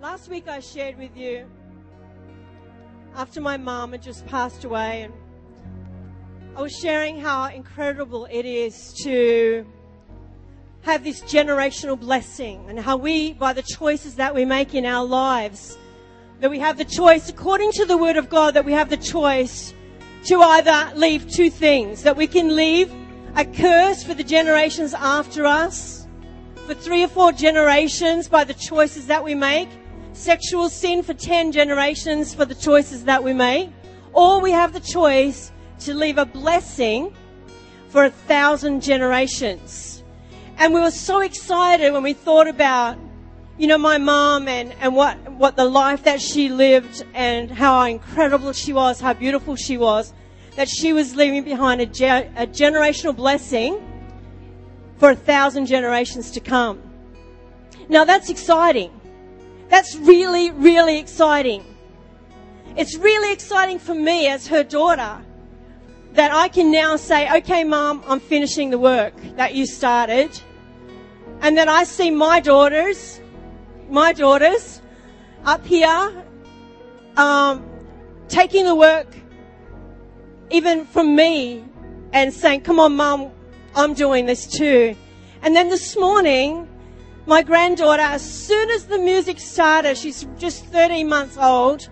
[0.00, 1.44] last week I shared with you
[3.14, 5.12] after my mom had just passed away, and
[6.56, 9.66] I was sharing how incredible it is to
[10.82, 15.04] have this generational blessing and how we, by the choices that we make in our
[15.04, 15.76] lives,
[16.40, 18.96] that we have the choice, according to the Word of God, that we have the
[18.96, 19.74] choice
[20.24, 22.90] to either leave two things, that we can leave
[23.36, 26.06] a curse for the generations after us,
[26.66, 29.68] for three or four generations by the choices that we make,
[30.20, 33.70] sexual sin for 10 generations for the choices that we make,
[34.12, 37.14] or we have the choice to leave a blessing
[37.88, 40.04] for a thousand generations.
[40.58, 42.98] And we were so excited when we thought about,
[43.56, 47.82] you know, my mom and, and what, what the life that she lived and how
[47.84, 50.12] incredible she was, how beautiful she was,
[50.56, 53.80] that she was leaving behind a, ge- a generational blessing
[54.98, 56.78] for a thousand generations to come.
[57.88, 58.99] Now that's exciting.
[59.70, 61.64] That's really, really exciting.
[62.76, 65.24] It's really exciting for me as her daughter
[66.12, 70.38] that I can now say, okay, mom, I'm finishing the work that you started.
[71.40, 73.20] And that I see my daughters,
[73.88, 74.82] my daughters
[75.44, 76.24] up here,
[77.16, 77.64] um,
[78.28, 79.06] taking the work
[80.50, 81.64] even from me
[82.12, 83.30] and saying, come on, mom,
[83.74, 84.96] I'm doing this too.
[85.42, 86.68] And then this morning,
[87.26, 91.88] my granddaughter, as soon as the music started, she's just 13 months old.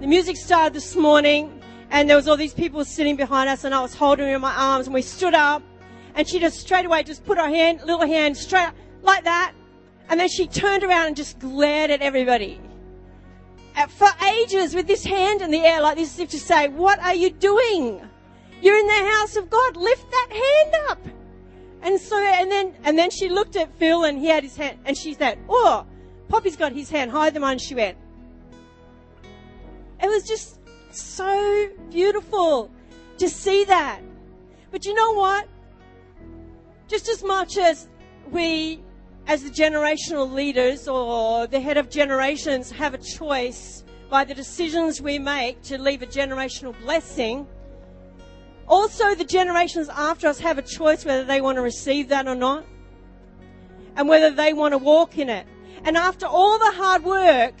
[0.00, 3.74] The music started this morning and there was all these people sitting behind us and
[3.74, 5.62] I was holding her in my arms and we stood up
[6.14, 9.52] and she just straight away just put her hand, little hand straight up like that.
[10.08, 12.60] And then she turned around and just glared at everybody.
[13.88, 16.98] For ages with this hand in the air like this as if to say, what
[17.00, 18.00] are you doing?
[18.60, 19.76] You're in the house of God.
[19.76, 21.19] Lift that hand up.
[21.82, 24.78] And so, and then, and then she looked at Phil and he had his hand,
[24.84, 25.86] and she said, oh,
[26.28, 27.58] Poppy's got his hand higher than mine.
[27.58, 27.96] She went.
[30.02, 30.58] It was just
[30.90, 32.70] so beautiful
[33.18, 34.00] to see that.
[34.70, 35.48] But you know what?
[36.88, 37.88] Just as much as
[38.30, 38.80] we,
[39.26, 45.00] as the generational leaders or the head of generations, have a choice by the decisions
[45.00, 47.46] we make to leave a generational blessing,
[48.70, 52.36] also, the generations after us have a choice whether they want to receive that or
[52.36, 52.64] not,
[53.96, 55.44] and whether they want to walk in it.
[55.84, 57.54] And after all the hard work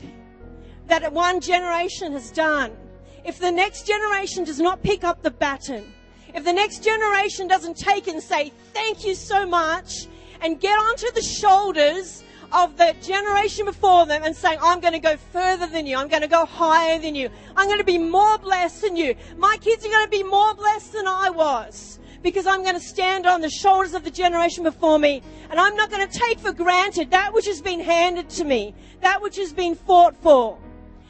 [0.86, 2.76] that one generation has done,
[3.24, 5.92] if the next generation does not pick up the baton,
[6.32, 10.06] if the next generation doesn't take and say, thank you so much,
[10.42, 12.22] and get onto the shoulders
[12.52, 15.96] of the generation before them and saying, I'm going to go further than you.
[15.96, 17.30] I'm going to go higher than you.
[17.56, 19.14] I'm going to be more blessed than you.
[19.36, 22.80] My kids are going to be more blessed than I was because I'm going to
[22.80, 26.38] stand on the shoulders of the generation before me and I'm not going to take
[26.38, 30.58] for granted that which has been handed to me, that which has been fought for.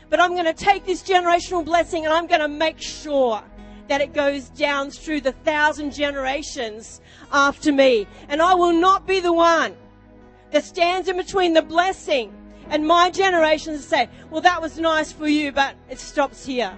[0.09, 3.43] But I'm going to take this generational blessing and I'm going to make sure
[3.89, 7.01] that it goes down through the thousand generations
[7.33, 8.07] after me.
[8.29, 9.75] And I will not be the one
[10.51, 12.33] that stands in between the blessing
[12.69, 16.77] and my generation to say, well, that was nice for you, but it stops here.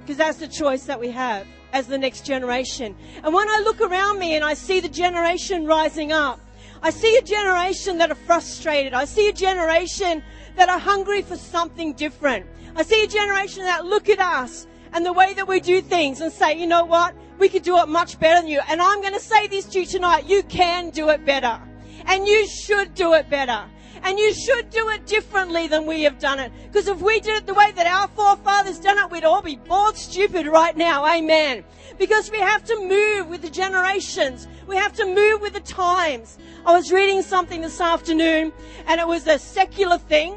[0.00, 2.96] Because that's the choice that we have as the next generation.
[3.22, 6.40] And when I look around me and I see the generation rising up,
[6.80, 8.94] I see a generation that are frustrated.
[8.94, 10.22] I see a generation
[10.56, 12.46] that are hungry for something different.
[12.76, 16.20] I see a generation that look at us and the way that we do things
[16.20, 17.14] and say, you know what?
[17.38, 18.60] We could do it much better than you.
[18.68, 20.26] And I'm going to say this to you tonight.
[20.26, 21.60] You can do it better.
[22.08, 23.64] And you should do it better.
[24.02, 26.50] And you should do it differently than we have done it.
[26.64, 29.56] Because if we did it the way that our forefathers done it, we'd all be
[29.56, 31.04] bored stupid right now.
[31.04, 31.64] Amen.
[31.98, 34.48] Because we have to move with the generations.
[34.66, 36.38] We have to move with the times.
[36.64, 38.52] I was reading something this afternoon
[38.86, 40.36] and it was a secular thing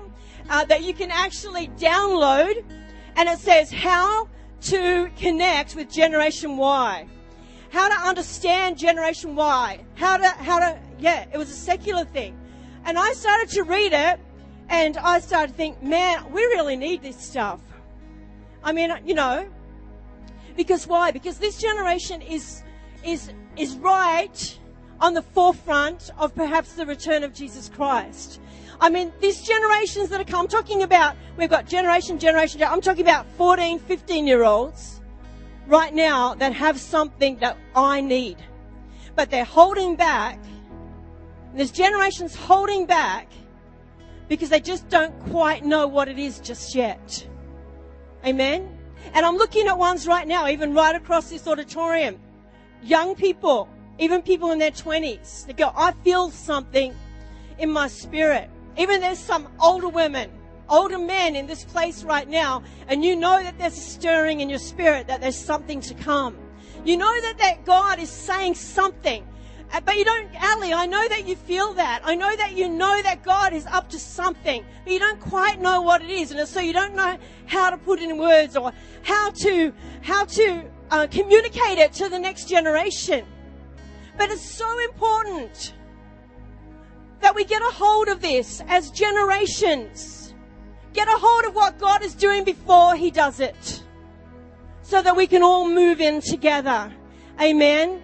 [0.49, 2.63] uh, that you can actually download
[3.15, 4.27] and it says how
[4.61, 7.07] to connect with Generation Y
[7.71, 12.38] how to understand Generation Y, how to, how to, yeah, it was a secular thing.
[12.85, 14.19] And I started to read it
[14.69, 17.62] and I started to think, man, we really need this stuff.
[18.63, 19.48] I mean, you know,
[20.56, 21.12] because why?
[21.12, 22.63] Because this generation is,
[23.03, 24.59] is, is right
[25.00, 28.39] on the forefront of perhaps the return of Jesus Christ.
[28.80, 32.81] I mean, these generations that are come, I'm talking about, we've got generation, generation, I'm
[32.81, 35.01] talking about 14, 15 year olds
[35.68, 38.38] right now that have something that I need.
[39.15, 40.39] But they're holding back.
[41.53, 43.31] There's generations holding back
[44.30, 47.27] because they just don't quite know what it is just yet.
[48.25, 48.77] Amen?
[49.13, 52.19] And I'm looking at ones right now, even right across this auditorium.
[52.81, 53.68] Young people,
[54.00, 56.95] even people in their 20s, they go, I feel something
[57.57, 58.50] in my spirit.
[58.77, 60.31] Even there's some older women,
[60.69, 64.50] older men in this place right now, and you know that there's a stirring in
[64.50, 66.38] your spirit that there's something to come.
[66.86, 69.27] You know that, that God is saying something.
[69.73, 72.01] Uh, but you don't, Ali, I know that you feel that.
[72.03, 75.62] I know that you know that God is up to something, but you don't quite
[75.62, 76.31] know what it is.
[76.31, 78.73] And so you don't know how to put it in words or
[79.03, 83.25] how to, how to uh, communicate it to the next generation.
[84.18, 85.74] But it's so important
[87.21, 90.33] that we get a hold of this as generations.
[90.91, 93.83] Get a hold of what God is doing before He does it.
[94.81, 96.91] So that we can all move in together.
[97.39, 98.01] Amen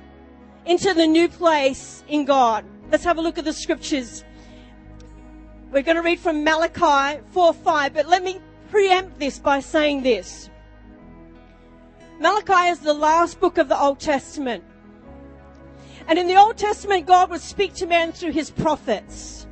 [0.67, 2.65] into the new place in God.
[2.91, 4.23] Let's have a look at the scriptures.
[5.71, 10.03] We're going to read from Malachi 4 5, but let me preempt this by saying
[10.03, 10.49] this.
[12.19, 14.63] Malachi is the last book of the Old Testament.
[16.07, 19.45] And in the Old Testament, God would speak to man through his prophets.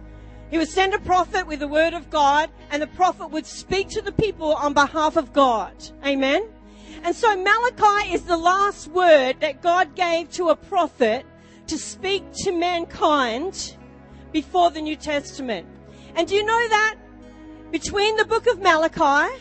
[0.49, 3.89] He would send a prophet with the word of God, and the prophet would speak
[3.89, 5.73] to the people on behalf of God.
[6.05, 6.47] Amen?
[7.05, 11.23] And so Malachi is the last word that God gave to a prophet
[11.67, 13.77] to speak to mankind
[14.31, 15.67] before the New Testament.
[16.15, 16.95] And do you know that
[17.69, 19.31] between the book of Malachi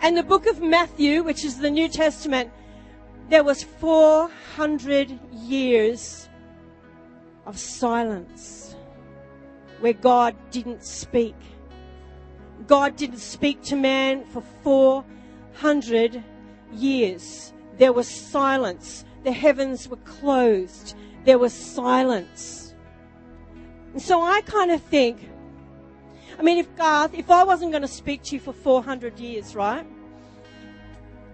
[0.00, 2.52] and the book of Matthew, which is the New Testament,
[3.30, 6.28] there was 400 years
[7.46, 8.76] of silence
[9.80, 11.36] where God didn't speak.
[12.66, 16.22] God didn't speak to man for 400
[16.74, 19.04] years, there was silence.
[19.24, 20.94] The heavens were closed.
[21.24, 22.74] There was silence.
[23.92, 25.30] And so I kind of think,
[26.38, 29.54] I mean, if Garth, if I wasn't going to speak to you for 400 years,
[29.54, 29.86] right?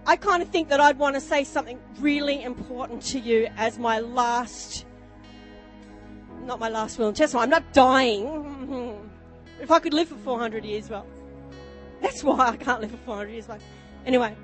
[0.05, 3.77] I kind of think that I'd want to say something really important to you as
[3.77, 4.85] my last,
[6.43, 7.43] not my last will and testament.
[7.43, 8.97] I'm not dying.
[9.61, 11.05] If I could live for 400 years, well,
[12.01, 13.47] that's why I can't live for 400 years.
[13.47, 13.61] Like,
[14.07, 14.35] anyway.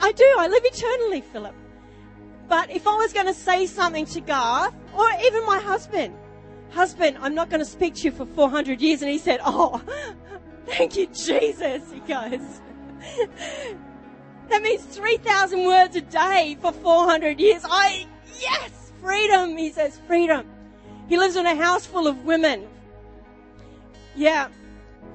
[0.00, 0.34] I do.
[0.38, 1.54] I live eternally, Philip.
[2.48, 6.14] But if I was going to say something to Garth, or even my husband,
[6.70, 9.02] husband, I'm not going to speak to you for 400 years.
[9.02, 9.82] And he said, Oh,
[10.66, 11.90] thank you, Jesus.
[11.92, 12.60] He goes,
[14.48, 17.62] That means 3,000 words a day for 400 years.
[17.64, 18.06] I,
[18.38, 19.56] yes, freedom.
[19.56, 20.46] He says, freedom.
[21.08, 22.68] He lives in a house full of women.
[24.14, 24.48] Yeah,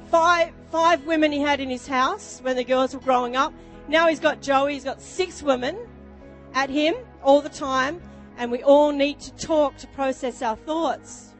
[0.09, 3.53] five, five women he had in his house when the girls were growing up.
[3.87, 5.77] Now he's got Joey, he's got six women
[6.53, 8.01] at him all the time,
[8.37, 11.33] and we all need to talk to process our thoughts.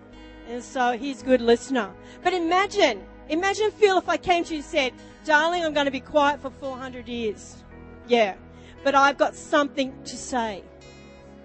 [0.48, 1.92] And so he's a good listener.
[2.24, 4.94] But imagine, imagine, Phil, if I came to you and said,
[5.26, 7.64] Darling, I'm going to be quiet for 400 years.
[8.08, 8.36] Yeah,
[8.84, 10.64] but I've got something to say.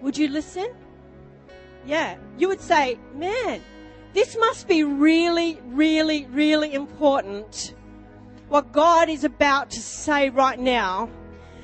[0.00, 0.72] Would you listen?
[1.84, 3.60] Yeah, you would say, Man,
[4.12, 7.74] this must be really, really, really important
[8.52, 11.08] what God is about to say right now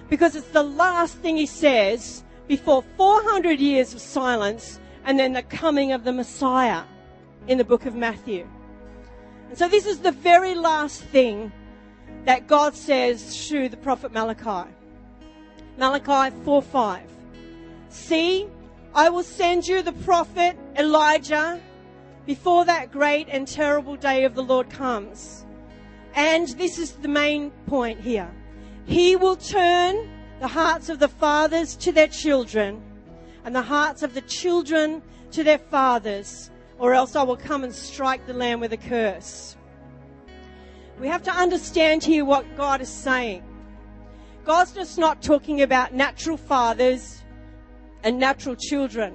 [0.09, 5.43] because it's the last thing he says before 400 years of silence and then the
[5.43, 6.85] coming of the Messiah
[7.47, 8.49] in the book of Matthew.
[9.51, 11.53] And so this is the very last thing
[12.25, 14.71] that God says through the prophet Malachi.
[15.77, 17.03] Malachi 4 5.
[17.91, 18.49] See,
[18.95, 21.61] I will send you the prophet Elijah
[22.25, 25.45] before that great and terrible day of the Lord comes.
[26.19, 28.29] And this is the main point here.
[28.87, 30.11] He will turn
[30.41, 32.83] the hearts of the fathers to their children
[33.45, 37.73] and the hearts of the children to their fathers, or else I will come and
[37.73, 39.57] strike the land with a curse.
[40.99, 43.45] We have to understand here what God is saying.
[44.45, 47.23] God's just not talking about natural fathers
[48.03, 49.15] and natural children.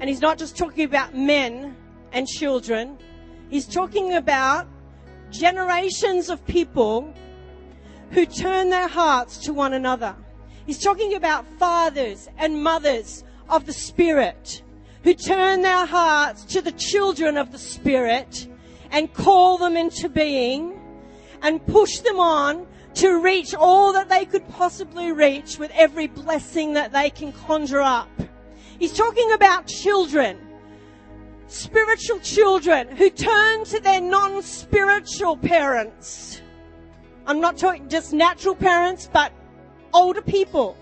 [0.00, 1.76] And He's not just talking about men
[2.10, 2.98] and children.
[3.48, 4.66] He's talking about
[5.30, 7.12] generations of people
[8.10, 10.14] who turn their hearts to one another.
[10.66, 14.62] He's talking about fathers and mothers of the Spirit
[15.02, 18.48] who turn their hearts to the children of the Spirit
[18.90, 20.80] and call them into being
[21.42, 26.72] and push them on to reach all that they could possibly reach with every blessing
[26.72, 28.08] that they can conjure up.
[28.78, 30.38] He's talking about children
[31.48, 36.42] spiritual children who turn to their non-spiritual parents.
[37.26, 39.32] I'm not talking just natural parents, but
[39.92, 40.76] older people.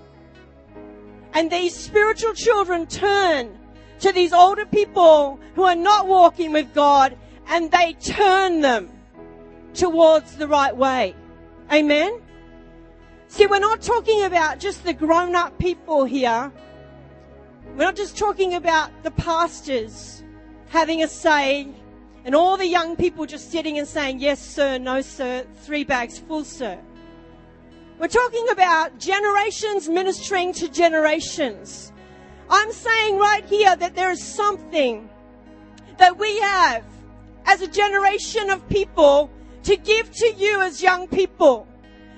[1.32, 3.58] And these spiritual children turn
[4.00, 7.16] to these older people who are not walking with God
[7.48, 8.90] and they turn them
[9.74, 11.14] towards the right way.
[11.72, 12.20] Amen?
[13.28, 16.52] See, we're not talking about just the grown up people here.
[17.76, 20.23] We're not just talking about the pastors
[20.74, 21.68] having a say
[22.24, 26.18] And all the young people just sitting and saying, yes, sir, no, sir, three bags
[26.18, 26.78] full, sir.
[27.98, 31.92] We're talking about generations ministering to generations.
[32.48, 35.08] I'm saying right here that there is something
[35.98, 36.82] that we have
[37.44, 39.30] as a generation of people
[39.64, 41.68] to give to you as young people.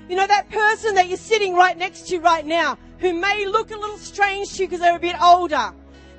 [0.08, 3.70] You know, that person that you're sitting right next to right now who may look
[3.72, 5.74] a little strange to you because they're a bit older.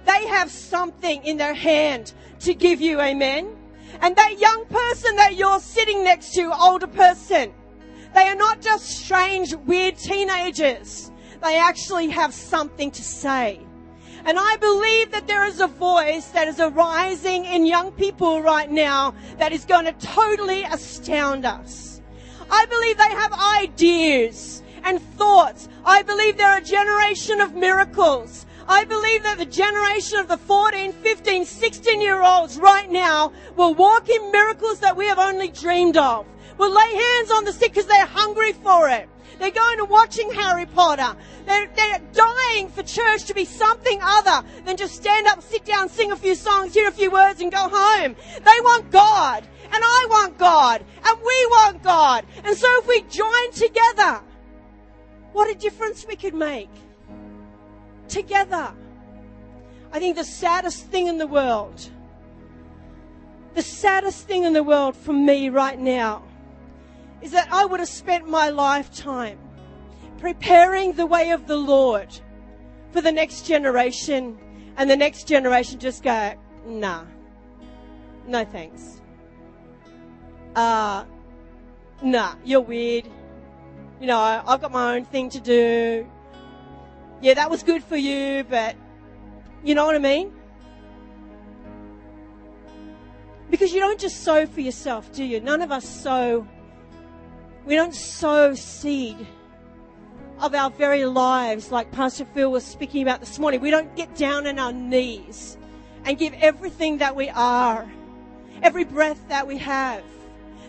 [0.07, 3.55] They have something in their hand to give you, amen?
[4.01, 7.53] And that young person that you're sitting next to, older person,
[8.15, 11.11] they are not just strange, weird teenagers.
[11.43, 13.59] They actually have something to say.
[14.25, 18.71] And I believe that there is a voice that is arising in young people right
[18.71, 22.01] now that is going to totally astound us.
[22.49, 25.69] I believe they have ideas and thoughts.
[25.85, 28.45] I believe they're a generation of miracles.
[28.69, 33.73] I believe that the generation of the 14, 15, 16 year olds right now will
[33.73, 36.25] walk in miracles that we have only dreamed of.
[36.57, 39.07] Will lay hands on the sick because they're hungry for it.
[39.39, 41.15] They're going to watching Harry Potter.
[41.45, 45.87] They're, they're dying for church to be something other than just stand up, sit down,
[45.89, 48.15] sing a few songs, hear a few words and go home.
[48.39, 49.47] They want God.
[49.65, 50.83] And I want God.
[51.05, 52.25] And we want God.
[52.43, 54.21] And so if we join together,
[55.33, 56.69] what a difference we could make.
[58.07, 58.73] Together.
[59.91, 61.89] I think the saddest thing in the world,
[63.53, 66.23] the saddest thing in the world for me right now
[67.21, 69.39] is that I would have spent my lifetime
[70.19, 72.09] preparing the way of the Lord
[72.91, 74.37] for the next generation,
[74.77, 76.33] and the next generation just go,
[76.65, 77.03] nah,
[78.27, 79.01] no thanks.
[80.55, 81.05] Uh,
[82.01, 83.07] nah, you're weird.
[83.99, 86.07] You know, I've got my own thing to do.
[87.21, 88.75] Yeah, that was good for you, but
[89.63, 90.31] you know what I mean?
[93.49, 95.39] Because you don't just sow for yourself, do you?
[95.39, 96.47] None of us sow
[97.67, 99.27] we don't sow seed
[100.39, 103.59] of our very lives, like Pastor Phil was speaking about this morning.
[103.59, 105.57] We don't get down on our knees
[106.05, 107.85] and give everything that we are,
[108.61, 110.01] every breath that we have,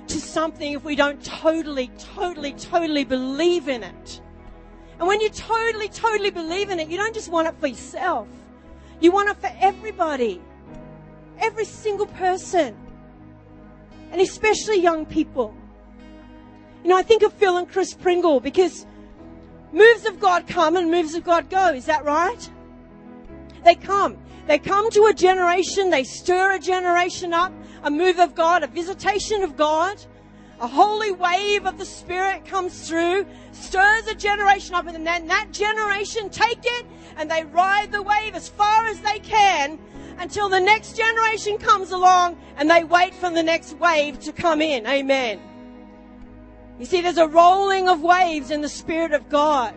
[0.09, 4.21] to something if we don't totally, totally, totally believe in it.
[4.99, 8.27] And when you totally, totally believe in it, you don't just want it for yourself.
[9.01, 10.41] You want it for everybody.
[11.39, 12.77] Every single person.
[14.11, 15.55] And especially young people.
[16.83, 18.87] You know, I think of Phil and Chris Pringle because
[19.73, 21.69] moves of God come and moves of God go.
[21.69, 22.51] Is that right?
[23.65, 24.17] They come.
[24.47, 27.53] They come to a generation, they stir a generation up,
[27.83, 30.03] a move of God, a visitation of God,
[30.61, 35.53] a holy wave of the Spirit comes through, stirs a generation up, and then that
[35.53, 36.87] generation take it
[37.17, 39.79] and they ride the wave as far as they can
[40.19, 44.61] until the next generation comes along and they wait for the next wave to come
[44.61, 44.87] in.
[44.87, 45.41] Amen.
[46.79, 49.75] You see, there's a rolling of waves in the Spirit of God.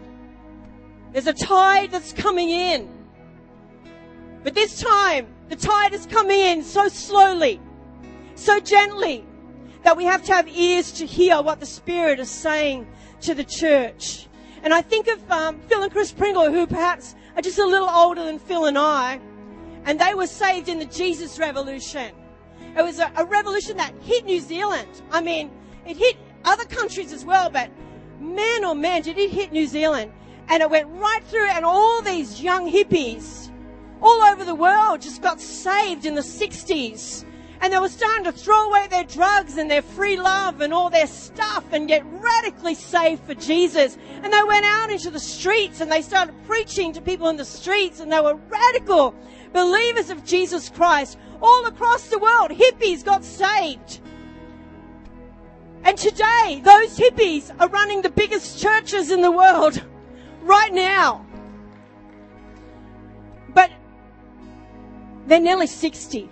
[1.12, 2.90] There's a tide that's coming in.
[4.44, 7.60] But this time, the tide is coming in so slowly,
[8.36, 9.26] so gently,
[9.84, 12.88] that we have to have ears to hear what the Spirit is saying
[13.22, 14.28] to the church.
[14.64, 17.90] And I think of um, Phil and Chris Pringle, who perhaps are just a little
[17.90, 19.20] older than Phil and I,
[19.86, 22.14] and they were saved in the Jesus Revolution.
[22.78, 25.02] It was a, a revolution that hit New Zealand.
[25.12, 25.52] I mean,
[25.86, 27.70] it hit other countries as well, but
[28.20, 30.12] man oh man, did it hit New Zealand.
[30.48, 33.50] And it went right through and all these young hippies
[34.02, 37.26] all over the world just got saved in the 60s.
[37.62, 40.90] And they were starting to throw away their drugs and their free love and all
[40.90, 43.98] their stuff and get radically saved for Jesus.
[44.24, 47.46] And they went out into the streets and they started preaching to people in the
[47.46, 49.16] streets and they were radical
[49.54, 52.50] believers of Jesus Christ all across the world.
[52.50, 54.00] Hippies got saved.
[55.84, 59.84] And today, those hippies are running the biggest churches in the world
[60.42, 61.26] right now.
[63.54, 63.72] But
[65.28, 66.30] they're nearly 60.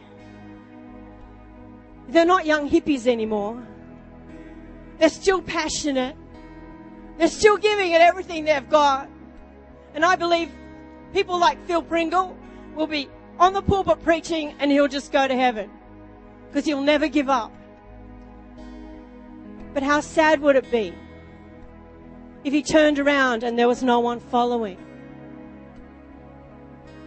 [2.10, 3.66] They're not young hippies anymore.
[4.98, 6.16] They're still passionate.
[7.18, 9.10] They're still giving it everything they've got.
[9.94, 10.52] And I believe
[11.14, 12.36] people like Phil Pringle
[12.76, 15.70] will be on the pulpit preaching and he'll just go to heaven
[16.48, 17.52] because he'll never give up.
[19.74, 20.94] But how sad would it be
[22.44, 24.78] if he turned around and there was no one following?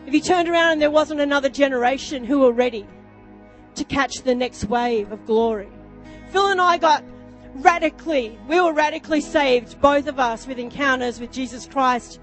[0.07, 2.87] If he turned around and there wasn't another generation who were ready
[3.75, 5.69] to catch the next wave of glory.
[6.31, 7.05] Phil and I got
[7.55, 12.21] radically, we were radically saved, both of us, with encounters with Jesus Christ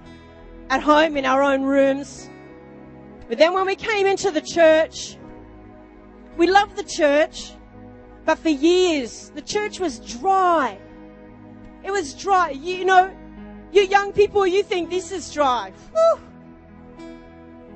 [0.68, 2.28] at home in our own rooms.
[3.28, 5.16] But then when we came into the church,
[6.36, 7.52] we loved the church.
[8.24, 10.78] But for years, the church was dry.
[11.82, 12.50] It was dry.
[12.50, 13.10] You know,
[13.72, 15.72] you young people, you think this is dry.
[15.92, 16.20] Whew.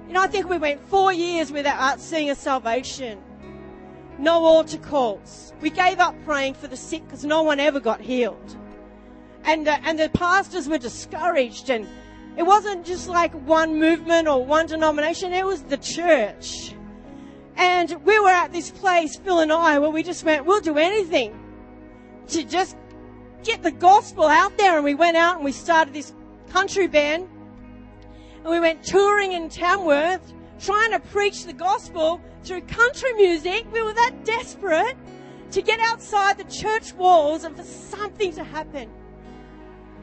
[0.09, 3.19] You know, I think we went four years without seeing a salvation.
[4.19, 5.53] No altar calls.
[5.61, 8.57] We gave up praying for the sick because no one ever got healed.
[9.45, 11.87] And, uh, and the pastors were discouraged and
[12.37, 16.75] it wasn't just like one movement or one denomination, it was the church.
[17.57, 20.77] And we were at this place, Phil and I, where we just went, we'll do
[20.77, 21.39] anything
[22.29, 22.77] to just
[23.45, 24.75] get the gospel out there.
[24.77, 26.13] And we went out and we started this
[26.51, 27.29] country band.
[28.43, 33.67] And we went touring in Tamworth, trying to preach the gospel through country music.
[33.73, 34.97] We were that desperate
[35.51, 38.91] to get outside the church walls and for something to happen.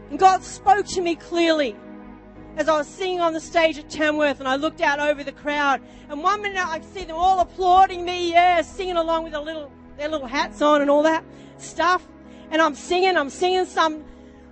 [0.10, 1.76] And God spoke to me clearly
[2.58, 5.32] as I was singing on the stage at Tamworth and I looked out over the
[5.32, 5.82] crowd.
[6.10, 9.72] And one minute I see them all applauding me, yeah, singing along with their little,
[9.98, 11.24] their little hats on and all that
[11.58, 12.06] stuff.
[12.50, 14.04] And I'm singing, I'm singing some,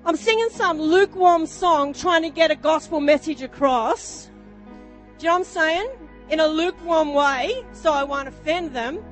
[0.05, 4.29] I'm singing some lukewarm song trying to get a gospel message across.
[5.19, 5.89] Do you know what I'm saying?
[6.29, 9.03] In a lukewarm way, so I won't offend them.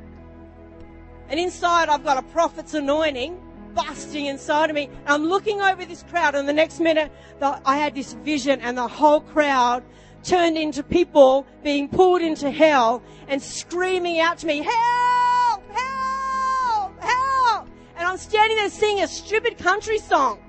[1.27, 3.37] And inside I've got a prophet's anointing
[3.75, 4.89] busting inside of me.
[5.05, 8.77] I'm looking over this crowd, and the next minute, the, I had this vision, and
[8.77, 9.83] the whole crowd
[10.23, 15.69] turned into people being pulled into hell and screaming out to me, Help!
[15.71, 17.01] Help!
[17.01, 17.67] Help!
[17.97, 20.39] And I'm standing there singing a stupid country song,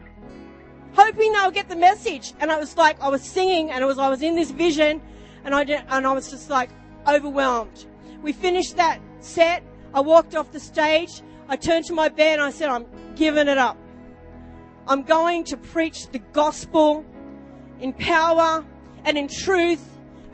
[0.92, 2.32] hoping they'll get the message.
[2.38, 5.02] And I was like, I was singing, and it was I was in this vision,
[5.48, 6.68] and I did, and I was just like
[7.06, 7.86] overwhelmed.
[8.20, 9.62] We finished that set.
[9.94, 11.22] I walked off the stage.
[11.48, 12.84] I turned to my band and I said, I'm
[13.16, 13.78] giving it up.
[14.86, 17.02] I'm going to preach the gospel
[17.80, 18.62] in power
[19.06, 19.82] and in truth,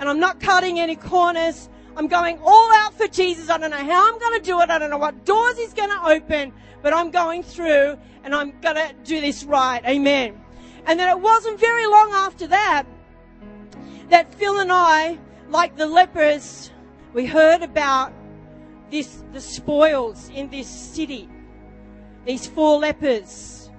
[0.01, 1.69] and I'm not cutting any corners.
[1.97, 3.51] I'm going all out for Jesus.
[3.51, 4.69] I don't know how I'm going to do it.
[4.69, 6.53] I don't know what doors he's going to open,
[6.83, 9.81] but I'm going through and I'm going to do this right.
[9.87, 10.41] Amen.
[10.87, 12.85] And then it wasn't very long after that
[14.11, 16.71] that Phil and I, like the lepers,
[17.13, 18.13] we heard about
[18.91, 21.29] this, the spoils in this city.
[22.25, 23.71] These four lepers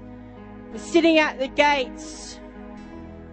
[0.71, 2.39] were sitting at the gates,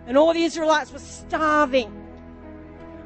[0.07, 1.99] and all the Israelites were starving.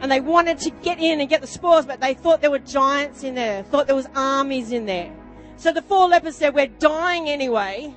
[0.00, 2.58] And they wanted to get in and get the spoils, but they thought there were
[2.58, 5.12] giants in there, thought there was armies in there.
[5.56, 7.94] So the four lepers said, We're dying anyway,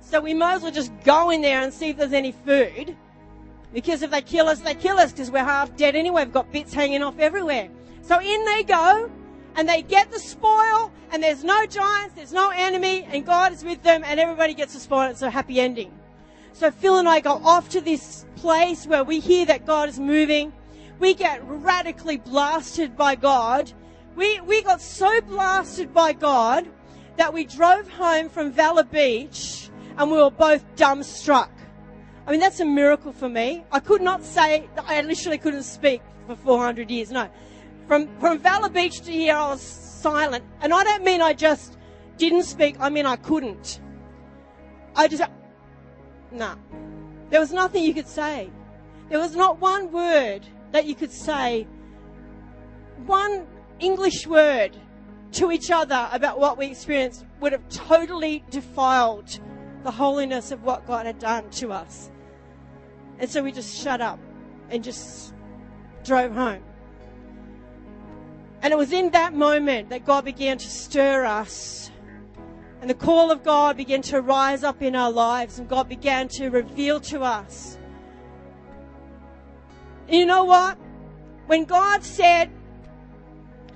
[0.00, 2.96] so we might as well just go in there and see if there's any food.
[3.72, 6.24] Because if they kill us, they kill us because we're half dead anyway.
[6.24, 7.68] We've got bits hanging off everywhere.
[8.02, 9.10] So in they go
[9.56, 13.64] and they get the spoil, and there's no giants, there's no enemy, and God is
[13.64, 15.10] with them, and everybody gets the spoil.
[15.10, 15.92] It's a happy ending.
[16.52, 19.98] So Phil and I go off to this place where we hear that God is
[19.98, 20.52] moving.
[20.98, 23.72] We get radically blasted by God.
[24.16, 26.66] We, we got so blasted by God
[27.16, 31.50] that we drove home from Valor Beach and we were both dumbstruck.
[32.28, 33.64] I mean, that's a miracle for me.
[33.72, 37.10] I could not say, I literally couldn't speak for 400 years.
[37.10, 37.26] No.
[37.86, 40.44] From, from Valor Beach to here, I was silent.
[40.60, 41.78] And I don't mean I just
[42.18, 43.80] didn't speak, I mean I couldn't.
[44.94, 45.22] I just.
[46.30, 46.56] Nah.
[47.30, 48.50] There was nothing you could say.
[49.08, 51.66] There was not one word that you could say,
[53.06, 53.46] one
[53.80, 54.76] English word
[55.32, 59.40] to each other about what we experienced would have totally defiled
[59.82, 62.10] the holiness of what God had done to us.
[63.18, 64.18] And so we just shut up
[64.70, 65.34] and just
[66.04, 66.62] drove home.
[68.62, 71.90] And it was in that moment that God began to stir us.
[72.80, 76.28] And the call of God began to rise up in our lives, and God began
[76.28, 77.76] to reveal to us.
[80.08, 80.78] You know what?
[81.46, 82.50] When God said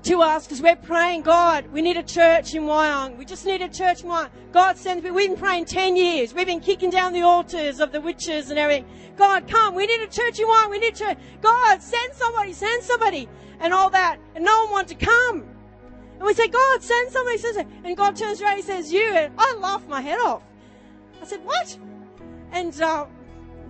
[0.05, 3.17] to us, because we're praying, God, we need a church in Wyong.
[3.17, 4.31] We just need a church in Wyong.
[4.51, 5.11] God sends me.
[5.11, 6.35] We've been praying 10 years.
[6.35, 8.87] We've been kicking down the altars of the witches and everything.
[9.17, 9.75] God, come.
[9.75, 10.71] We need a church in Wyong.
[10.71, 11.19] We need church.
[11.41, 12.53] God, send somebody.
[12.53, 13.29] Send somebody
[13.61, 14.19] and all that.
[14.35, 15.45] And no one wanted to come.
[16.15, 17.39] And we say, God, send somebody.
[17.39, 17.67] Says it.
[17.85, 19.13] And God turns around and says, you.
[19.15, 20.43] And I laughed my head off.
[21.21, 21.79] I said, what?
[22.51, 23.07] And uh,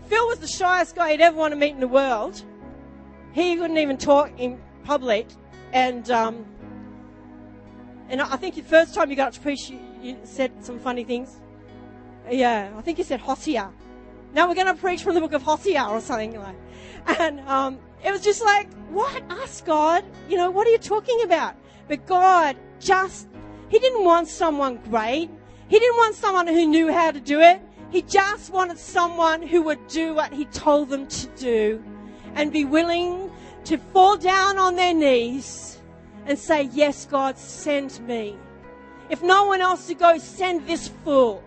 [0.07, 2.43] Phil was the shyest guy he'd ever want to meet in the world.
[3.33, 5.27] He wouldn't even talk in public.
[5.73, 6.45] And um,
[8.09, 10.79] and I think the first time you got up to preach, you, you said some
[10.79, 11.41] funny things.
[12.31, 13.73] Yeah, I think you said Hosea.
[14.35, 16.57] Now we're going to preach from the book of Hosea or something like.
[17.19, 19.23] And um, it was just like, what?
[19.31, 20.05] Us, God?
[20.29, 21.57] You know, what are you talking about?
[21.89, 23.29] But God just,
[23.69, 25.31] He didn't want someone great.
[25.69, 27.61] He didn't want someone who knew how to do it.
[27.91, 31.83] He just wanted someone who would do what He told them to do
[32.35, 33.31] and be willing
[33.65, 35.79] to fall down on their knees
[36.27, 38.37] and say, Yes, God, send me.
[39.11, 41.43] If no one else to go, send this fool.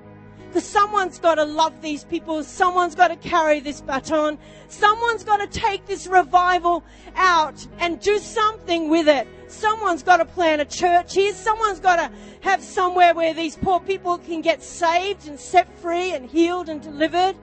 [0.47, 2.41] Because someone's got to love these people.
[2.43, 4.37] Someone's got to carry this baton.
[4.69, 6.83] Someone's got to take this revival
[7.15, 9.27] out and do something with it.
[9.47, 11.33] Someone's got to plant a church here.
[11.33, 16.13] Someone's got to have somewhere where these poor people can get saved and set free
[16.13, 17.35] and healed and delivered.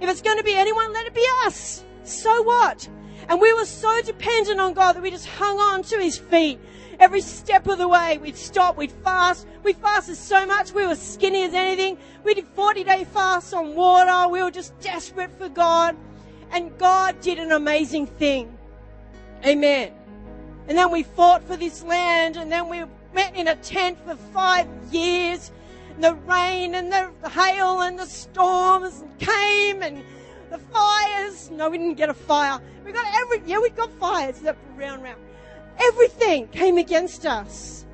[0.00, 1.84] If it's going to be anyone, let it be us.
[2.02, 2.86] So what?
[3.28, 6.58] And we were so dependent on God that we just hung on to his feet
[7.00, 8.18] every step of the way.
[8.18, 9.46] We'd stop, we'd fast.
[9.62, 11.98] We fasted so much, we were skinny as anything.
[12.22, 14.28] We did 40 day fasts on water.
[14.30, 15.96] We were just desperate for God.
[16.52, 18.56] And God did an amazing thing.
[19.44, 19.92] Amen.
[20.68, 24.16] And then we fought for this land, and then we met in a tent for
[24.32, 25.50] five years.
[25.94, 30.02] And the rain and the hail and the storms came and
[30.54, 31.50] the fires.
[31.50, 32.60] No, we didn't get a fire.
[32.84, 35.20] We got every, yeah, we got fires that round round.
[35.78, 37.84] Everything came against us.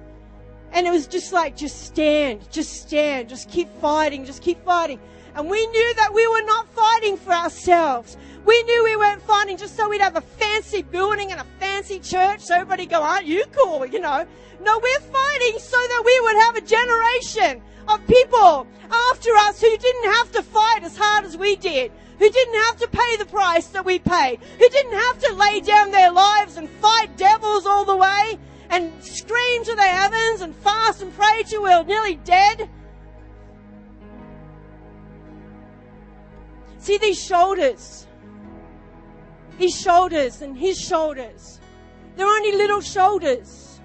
[0.72, 5.00] And it was just like, just stand, just stand, just keep fighting, just keep fighting.
[5.34, 8.18] And we knew that we were not fighting for ourselves.
[8.44, 11.98] We knew we weren't fighting just so we'd have a fancy building and a fancy
[11.98, 13.86] church so everybody go, aren't you cool?
[13.86, 14.26] You know.
[14.62, 18.66] No, we're fighting so that we would have a generation of people
[19.10, 22.76] after us who didn't have to fight as hard as we did, who didn't have
[22.76, 26.58] to pay the price that we paid, who didn't have to lay down their lives
[26.58, 31.42] and fight devils all the way and scream to the heavens and fast and pray
[31.46, 32.68] till we're nearly dead.
[36.76, 38.06] See these shoulders.
[39.58, 41.58] These shoulders and his shoulders.
[42.16, 43.80] They're only little shoulders.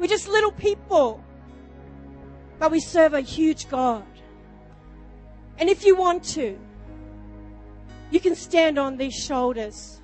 [0.00, 1.22] We're just little people.
[2.58, 4.04] But we serve a huge God.
[5.58, 6.58] And if you want to,
[8.10, 10.00] you can stand on these shoulders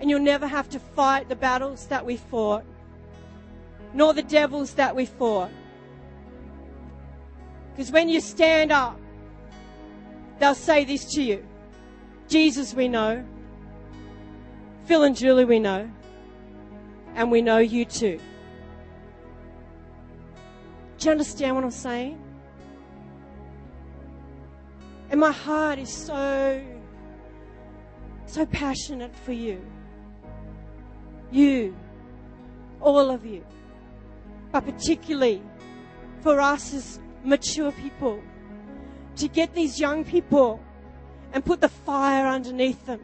[0.00, 2.64] and you'll never have to fight the battles that we fought,
[3.92, 5.50] nor the devils that we fought.
[7.72, 8.98] Because when you stand up,
[10.38, 11.44] they'll say this to you
[12.28, 13.24] Jesus, we know.
[14.84, 15.90] Phil and Julie, we know.
[17.14, 18.20] And we know you too.
[20.98, 22.20] Do you understand what I'm saying?
[25.10, 26.62] And my heart is so
[28.28, 29.64] so passionate for you.
[31.30, 31.76] You,
[32.80, 33.44] all of you,
[34.52, 35.42] but particularly
[36.22, 38.22] for us as mature people,
[39.16, 40.60] to get these young people
[41.32, 43.00] and put the fire underneath them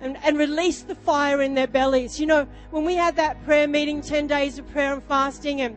[0.00, 2.18] and, and release the fire in their bellies.
[2.18, 5.76] You know, when we had that prayer meeting, 10 days of prayer and fasting, and,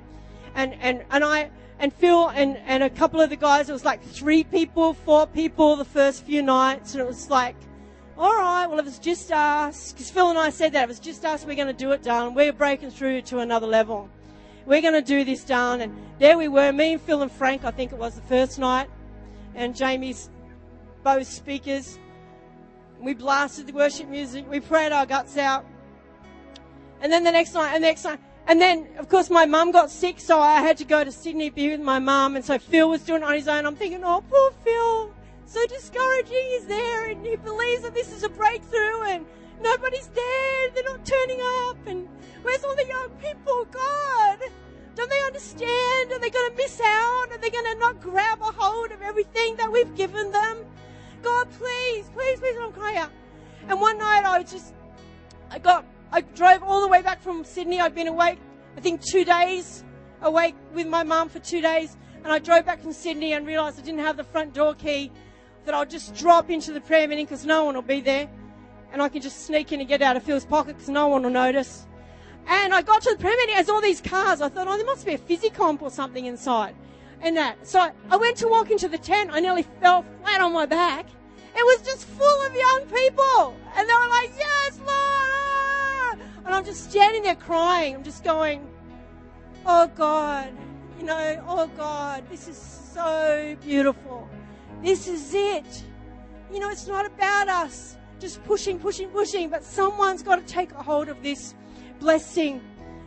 [0.56, 3.86] and, and, and I, and Phil and, and a couple of the guys, it was
[3.86, 7.56] like three people, four people the first few nights, and it was like,
[8.22, 11.00] all right, well, if it's just us, because Phil and I said that, if it's
[11.00, 12.36] just us, we're going to do it, darling.
[12.36, 14.10] We're breaking through to another level.
[14.68, 15.82] We're going to do this, darling.
[15.82, 18.60] And there we were, me and Phil and Frank, I think it was the first
[18.60, 18.92] night,
[19.56, 20.30] and Jamie's
[21.02, 21.98] Bose speakers.
[23.00, 24.48] We blasted the worship music.
[24.48, 25.66] We prayed our guts out.
[27.02, 29.72] And then the next night, and the next night, and then, of course, my mum
[29.72, 32.36] got sick, so I had to go to Sydney to be with my mum.
[32.36, 33.66] And so Phil was doing it on his own.
[33.66, 35.12] I'm thinking, oh, poor Phil
[35.52, 36.46] so discouraging.
[36.50, 39.26] He's there and he believes that this is a breakthrough and
[39.62, 40.70] nobody's there.
[40.74, 41.78] They're not turning up.
[41.88, 42.08] And
[42.42, 43.66] where's all the young people?
[43.70, 44.40] God,
[44.96, 46.12] don't they understand?
[46.14, 47.28] Are they going to miss out?
[47.32, 50.66] Are they going to not grab a hold of everything that we've given them?
[51.22, 53.12] God, please, please, please, don't cry out.
[53.68, 54.74] And one night I was just,
[55.52, 57.82] I got, I drove all the way back from Sydney.
[57.82, 58.40] I'd been awake,
[58.78, 59.84] I think two days,
[60.22, 61.98] awake with my mum for two days.
[62.24, 65.12] And I drove back from Sydney and realized I didn't have the front door key
[65.66, 68.30] that I'll just drop into the prayer meeting because no one will be there.
[68.92, 71.24] And I can just sneak in and get out of Phil's pocket because no one
[71.24, 71.88] will notice.
[72.48, 74.42] And I got to the prayer meeting, there's all these cars.
[74.42, 76.76] I thought, oh, there must be a physicomp or something inside.
[77.22, 77.66] And that.
[77.68, 79.30] So I went to walk into the tent.
[79.32, 81.06] I nearly fell flat on my back.
[81.56, 83.56] It was just full of young people.
[83.76, 86.20] And they were like, yes, Lord.
[86.46, 87.96] And I'm just standing there crying.
[87.96, 88.68] I'm just going,
[89.66, 90.52] oh God,
[91.00, 94.28] you know, oh God, this is so beautiful.
[94.82, 95.84] This is it.
[96.52, 100.72] You know, it's not about us just pushing, pushing, pushing, but someone's got to take
[100.74, 101.56] a hold of this
[102.00, 102.62] blessing.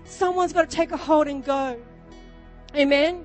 [0.05, 1.81] Someone's got to take a hold and go.
[2.75, 3.25] Amen.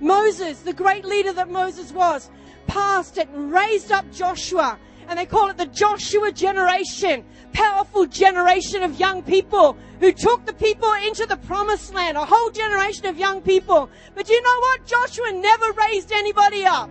[0.00, 2.30] Moses, the great leader that Moses was,
[2.66, 4.78] passed it and raised up Joshua.
[5.08, 7.24] And they call it the Joshua generation.
[7.52, 12.16] Powerful generation of young people who took the people into the promised land.
[12.16, 13.90] A whole generation of young people.
[14.14, 14.86] But you know what?
[14.86, 16.90] Joshua never raised anybody up.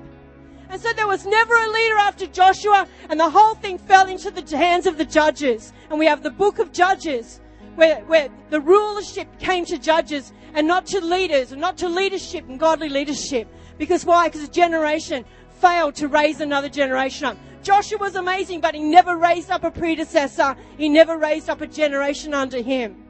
[0.69, 4.29] And so there was never a leader after Joshua, and the whole thing fell into
[4.29, 5.73] the hands of the judges.
[5.89, 7.41] And we have the book of Judges,
[7.75, 12.47] where, where the rulership came to judges and not to leaders and not to leadership
[12.47, 13.47] and godly leadership.
[13.79, 14.27] Because why?
[14.27, 15.25] Because a generation
[15.59, 17.37] failed to raise another generation up.
[17.63, 20.55] Joshua was amazing, but he never raised up a predecessor.
[20.77, 23.08] He never raised up a generation under him.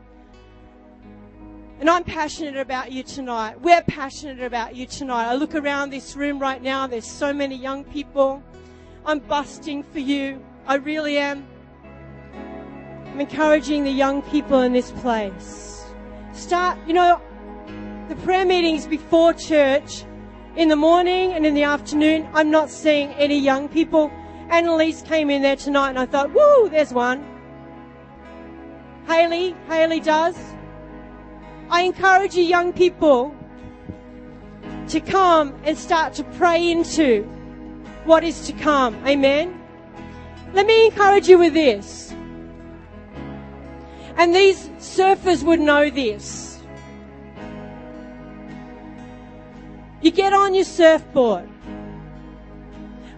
[1.80, 3.62] And I'm passionate about you tonight.
[3.62, 5.30] We're passionate about you tonight.
[5.30, 8.44] I look around this room right now, there's so many young people.
[9.06, 10.44] I'm busting for you.
[10.68, 11.48] I really am.
[12.34, 15.86] I'm encouraging the young people in this place.
[16.34, 17.22] Start, you know,
[18.10, 20.04] the prayer meetings before church,
[20.58, 24.12] in the morning and in the afternoon, I'm not seeing any young people.
[24.50, 27.24] Annalise came in there tonight and I thought, woo, there's one.
[29.08, 30.36] Haley, Haley does.
[31.70, 33.36] I encourage you young people
[34.88, 37.24] to come and start to pray into
[38.06, 38.96] what is to come.
[39.06, 39.62] Amen.
[40.54, 42.12] Let me encourage you with this.
[44.18, 46.62] And these surfers would know this.
[50.02, 51.48] You get on your surfboard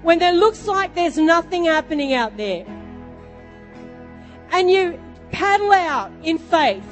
[0.01, 2.65] when there looks like there's nothing happening out there.
[4.51, 4.99] And you
[5.31, 6.90] paddle out in faith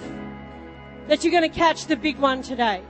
[1.09, 2.81] that you're going to catch the big one today.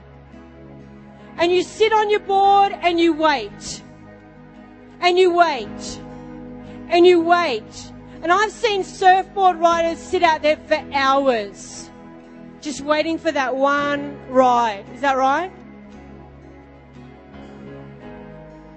[1.38, 3.82] And you sit on your board and you wait.
[5.00, 6.00] And you wait.
[6.90, 7.92] And you wait.
[8.22, 11.90] And I've seen surfboard riders sit out there for hours
[12.62, 14.86] just waiting for that one ride.
[14.94, 15.52] Is that right?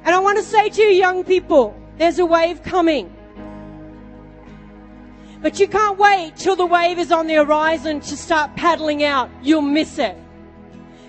[0.04, 3.11] And I want to say to you, young people, there's a wave coming.
[5.42, 9.28] But you can't wait till the wave is on the horizon to start paddling out.
[9.42, 10.16] You'll miss it.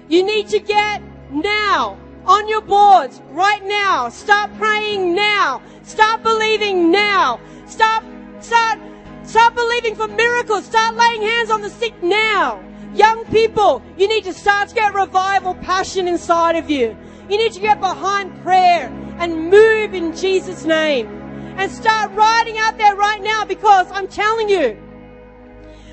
[0.10, 4.10] You need to get now on your boards right now.
[4.10, 5.62] Start praying now.
[5.84, 7.40] Start believing now.
[7.68, 8.04] Start,
[8.40, 8.80] start,
[9.24, 10.66] start believing for miracles.
[10.66, 12.60] Start laying hands on the sick now.
[12.96, 16.98] Young people, you need to start to get revival passion inside of you.
[17.30, 18.88] You need to get behind prayer
[19.20, 21.23] and move in Jesus' name
[21.58, 24.78] and start riding out there right now because I'm telling you,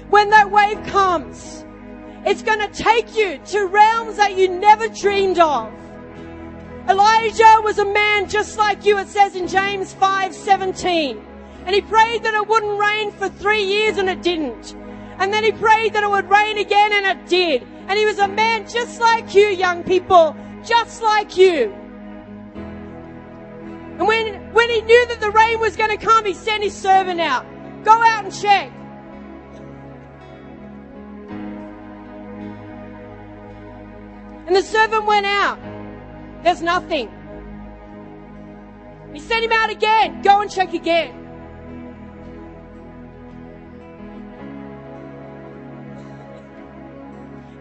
[0.09, 1.65] when that wave comes,
[2.25, 5.73] it's going to take you to realms that you never dreamed of.
[6.89, 11.27] Elijah was a man just like you, it says in James 5 17.
[11.67, 14.75] And he prayed that it wouldn't rain for three years and it didn't.
[15.19, 17.63] And then he prayed that it would rain again and it did.
[17.89, 21.75] And he was a man just like you, young people just like you.
[24.01, 26.75] And when, when he knew that the rain was going to come, he sent his
[26.75, 27.45] servant out.
[27.85, 28.73] Go out and check.
[34.47, 35.59] And the servant went out.
[36.43, 37.11] There's nothing.
[39.13, 40.23] He sent him out again.
[40.23, 41.15] Go and check again.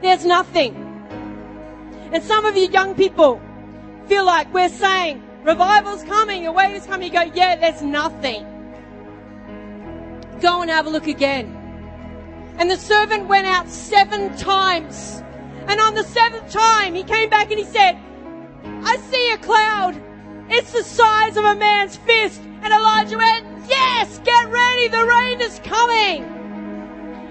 [0.02, 0.73] There's nothing.
[2.13, 3.41] And some of you young people
[4.08, 7.08] feel like we're saying, revival's coming, a wave is coming.
[7.08, 8.45] You go, yeah, there's nothing.
[10.41, 11.56] Go and have a look again.
[12.58, 15.23] And the servant went out seven times.
[15.67, 17.97] And on the seventh time, he came back and he said,
[18.84, 20.02] I see a cloud.
[20.49, 22.41] It's the size of a man's fist.
[22.62, 24.88] And Elijah went, yes, get ready.
[24.88, 26.23] The rain is coming.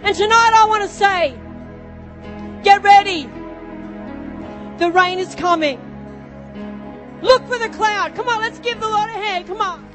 [0.02, 1.36] And tonight I want to say,
[2.62, 3.24] get ready.
[4.78, 5.87] The rain is coming.
[7.22, 8.14] Look for the cloud.
[8.14, 9.46] Come on, let's give the Lord a hand.
[9.46, 9.87] Come on.